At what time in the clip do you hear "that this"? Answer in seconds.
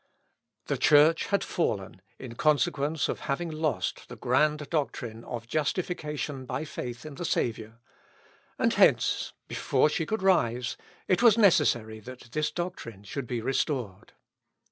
11.99-12.49